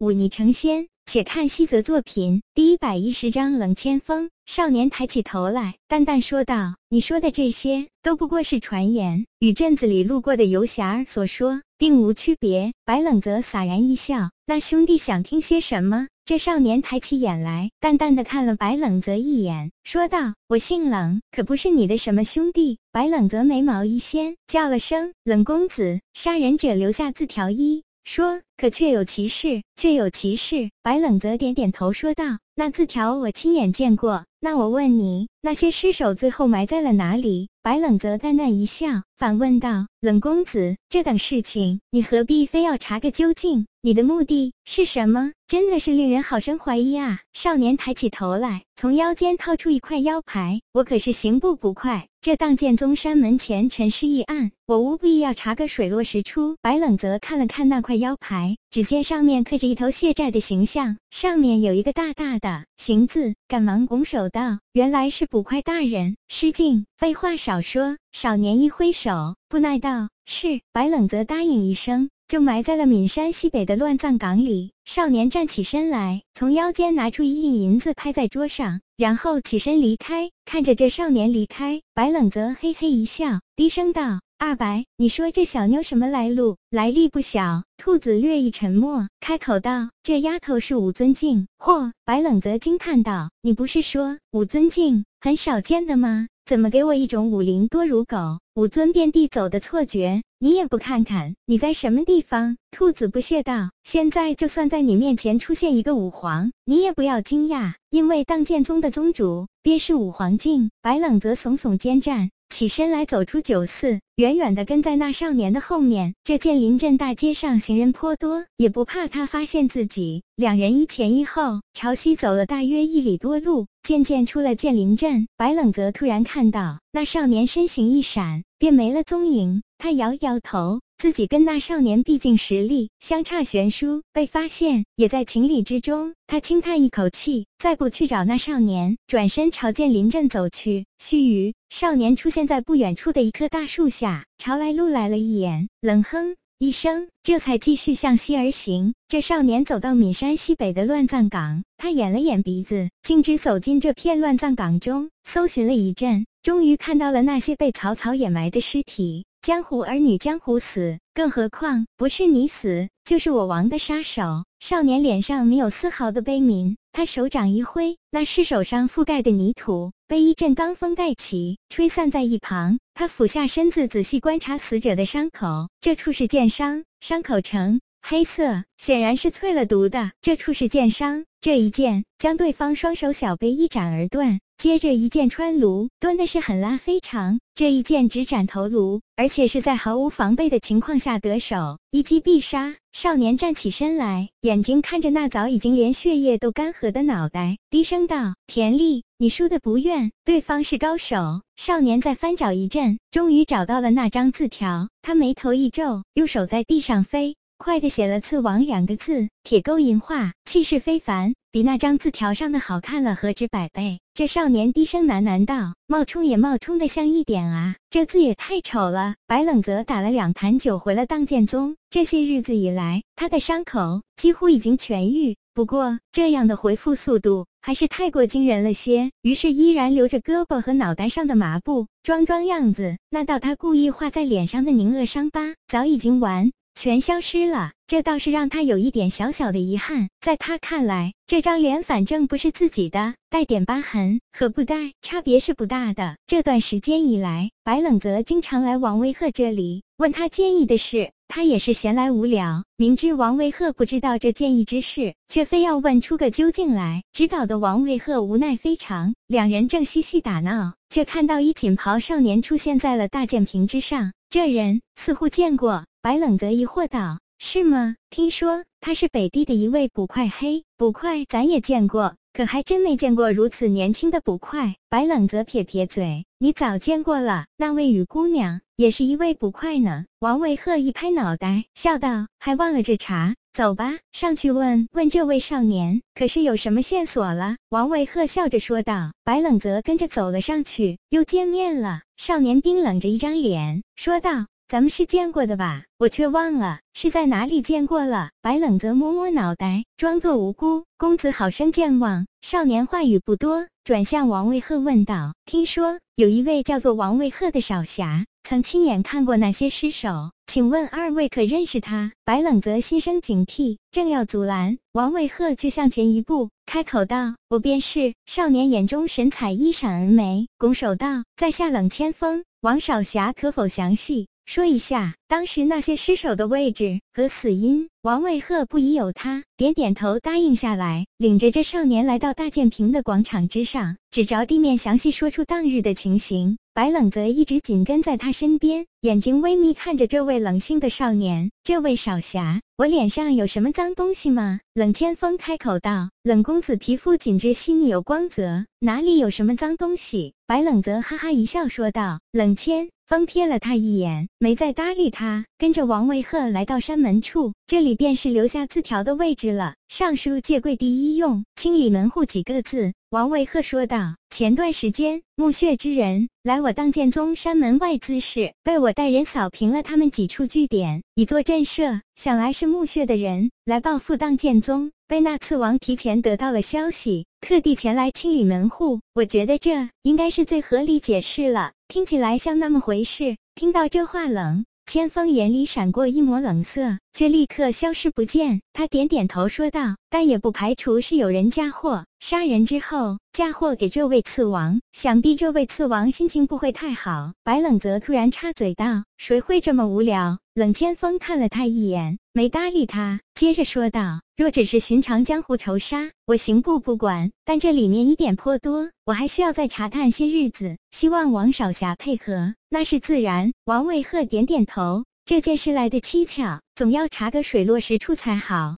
[0.00, 0.88] 忤逆成仙。
[1.06, 4.30] 且看西泽作品第一百一十章冷千锋。
[4.46, 27.82] 少年抬起头来，淡淡说道：“你说的这些都不过是传言，与镇子里路过的游侠所说并无区别。”白冷泽洒然一笑：“那兄弟想听些什么？”这少年抬起眼来，淡淡的看了白冷泽一眼，说道：“我姓冷，可不是你的什么兄弟。”白冷泽眉毛一掀，叫了声：“冷公子！”杀人者留下字条一。
[28.04, 29.62] 说，可确有其事？
[29.76, 30.70] 确有其事。
[30.82, 34.24] 白冷泽点点头，说道：“那字条我亲眼见过。
[34.40, 43.66] 那我问你，那些尸首最后埋在了哪里？”白冷泽淡淡一笑，反问道：“冷公子，这等事情，你何必非要查个究竟？
[43.82, 45.32] 你的目的是什么？
[45.46, 56.54] 真的是令人好生怀疑啊！”少年抬起头来，从腰间掏出一块腰牌：“我可是刑部捕快。”这当剑宗山门前陈尸一案，我务必要查个水落石出。
[56.60, 72.10] 白冷泽看了看那块腰牌，只见上面刻着一头谢寨的形象，上面有一个大大的“行”字，赶忙拱手道：“原来是捕快大人，失敬。”废话少说，少年一挥手，不耐道：“是。”白冷泽答应一声。
[72.30, 74.70] 就埋在了岷山西北的乱葬岗里。
[74.84, 80.30] 少年站起身来，从腰间拿出一锭银子，拍在桌上，然后起身离开。
[80.44, 86.56] 看着这少年离开，白冷泽嘿嘿一笑，低声道：“二白，你说这小妞什么来路？
[86.70, 91.90] 来历不小。”兔子略一沉默，开口道：“这丫头是武尊敬。”嚯！
[92.04, 96.28] 白冷泽惊叹道：“你不是说武尊敬很少见的吗？
[96.44, 102.58] 怎么给我一种武林多如狗，武尊遍地走的错觉？”你也不看看你在什么地方？
[102.70, 116.14] 兔子不屑道：“现在就算在你面前出现一个武皇，你也不要惊讶，因为当剑宗的宗主便是武皇境。”白冷泽耸耸肩站起身来，走出酒肆，远远的跟在那少年的后面。
[116.22, 120.22] 这剑林镇大街上行人颇多，也不怕他发现自己。
[120.36, 125.26] 两人一前一后朝西走了大约一里多路，渐渐出了剑林镇。
[125.38, 129.62] 白冷泽突然看到那少年身形一闪，便没了踪影。
[129.78, 136.14] 他摇摇头，自己跟那少年毕竟实力相差悬殊，被发现也在情理之中。
[136.26, 140.84] 他轻叹一口气，再不去找那少年，转身朝剑林镇走去。
[140.98, 146.36] 须臾，少年出现在不远处的一棵大树下，朝来路来了一眼，冷哼。
[146.62, 148.92] 一声，这才继续向西而行。
[149.08, 159.24] 这少年走到岷山西北的乱葬岗，他掩了掩鼻子，径直走进这片乱葬岗中，搜寻了一阵，终于看到了那些被草草掩埋的尸体。
[159.40, 164.44] 江湖儿女，江湖死，更何况不是你死，就是我亡的杀手。
[164.60, 172.78] 少年脸上没有丝毫的悲悯，他手掌一挥，那尸手上覆盖的泥土被一阵罡风带起，吹散在一旁。
[172.92, 180.12] 他俯下身子，仔细观察死者的伤口，这处是剑伤，伤口呈黑色，显然是淬了毒的。
[180.20, 184.40] 这处是剑伤，这一剑将对方双手小臂一斩而断。
[184.56, 187.40] 接着一剑穿颅，蹲的是很拉非常。
[187.54, 192.76] 这一剑直斩头颅，而且是在毫无防备的情况下得手，一击必杀。
[192.92, 204.88] 少年站起身来，眼睛看着那早已经连血液都干涸的脑袋，低声道：“田丽，你输的不怨，对方是高手。”少年再翻找一阵，终于找到了那张字条。
[205.00, 211.34] 他眉头一皱，用手在地上飞快的写了“刺王”两个字，铁钩银画，气势非凡。
[211.52, 214.00] 比那张字条上的好看了何止百倍！
[214.14, 229.10] 这少年低声喃喃道：“冒充也冒充的像一点啊，这字也太丑了。”白冷泽打了两坛酒回了荡剑宗，这些日子以来，他的伤口几乎已经痊愈，不过这样的回复速度还是太过惊人了些。
[229.20, 232.96] 于是依然留着胳膊和脑袋上的麻布，装装样子。
[233.10, 237.72] 那道他故意画在脸上的凝恶伤疤早已经完全消失了。
[237.86, 246.16] 这倒是让他有一点小小的遗憾，在他看来，这张脸反正不是自己的，带点疤痕和不带差别是不大的。
[246.26, 259.12] 这段时间以来，白冷泽经常来王维鹤这里问他建议的事，他也是闲来无聊，明知王维鹤不知道这建议之事，却非要问出个究竟来，只搞得王维鹤无奈非常。
[259.26, 265.86] 两人正嬉戏打闹，却看到一锦袍少年出现在了大剑屏之上，这人似乎见过。
[266.00, 267.18] 白冷泽疑惑道。
[267.42, 267.96] 是吗？
[268.10, 274.76] 听说他是北地的一位捕快，嘿，捕快咱也见过，可还真没见过如此年轻的捕快。
[274.88, 280.06] 白冷泽撇撇嘴，你早见过了，那位雨姑娘也是一位捕快呢。
[280.20, 289.12] 王维鹤一拍脑袋，笑道：“还忘了这茬，走吧，上去问问这位少年，可是有什么线索了？”王维鹤笑着说道。
[289.22, 292.00] 白冷泽跟着走了上去，又见面了。
[292.16, 294.46] 少年冰冷着一张脸，说道。
[294.66, 295.82] 咱们是见过的吧？
[295.98, 298.30] 我却忘了是在哪里见过了。
[298.40, 300.84] 白冷泽摸摸脑袋，装作无辜。
[300.96, 302.24] 公子好生健忘。
[302.40, 327.88] 少年话语不多，转向王卫鹤问道：“听说有一位叫做王卫鹤的少侠，曾亲眼看过那些尸首，请问二位可认识他？”白冷泽心生警惕，正要阻拦，王伟鹤却向前一步，开口道：“我便是。”少年眼中神采一闪而没，拱手道：“在下冷千锋。”王少侠可否详细说一下当时那些尸首的位置和死因？
[328.02, 336.56] 王卫鹤不疑有他，点点头答应下来，领着这少年来到大建平的广场之上，指着地面详细说出当日的情形。
[336.72, 341.50] 白冷则一直紧跟在他身边，眼睛微眯看着这位冷性的少年。
[341.62, 344.60] 这位少侠，我脸上有什么脏东西吗？
[344.74, 346.10] 冷千锋开口道。
[346.22, 350.32] 冷公子皮肤紧致细腻有光泽，哪里有什么脏东西？
[350.46, 352.20] 白冷则哈哈一笑说道。
[352.32, 359.74] 冷千锋瞥了他一眼，没再搭理他，跟着王卫鹤来到山门处，这里便是留下字条的位置了。
[359.88, 362.92] 上书“借贵第一用，清理门户”几个字。
[363.10, 372.02] 王卫鹤说道：“前段时间，墓穴之人来我当剑宗山门外滋事，被我带人扫平了他们几处据点，以作震慑。
[372.14, 379.00] 想来是墓穴的人来报复当剑宗，被那次王提前得到了消息，特地前来清理门户。
[379.14, 384.64] 我觉得这应该是最合理解释了，听起来像那么回事。”听到这话，冷。
[384.86, 388.60] 千锋眼里闪过一抹冷色，却立刻消失不见。
[388.72, 394.80] 他点点头说道：“但也不排除是有人嫁祸，杀人之后嫁祸给这位刺王。
[394.92, 407.32] 想必这位刺王心情不会太好。”白冷泽突然插嘴道：“谁会这么无聊？”冷千锋看了他一眼，没搭理他，接着说道：“若只是寻常江湖仇杀，我刑部不管。
[407.42, 410.76] 但这里面疑点颇多，我还需要再查探些日子。
[410.90, 413.50] 希望王少侠配合。”那是自然。
[413.64, 415.06] 王卫赫点点头。
[415.24, 418.68] 这件事来的蹊跷，总要查个水落石出才好。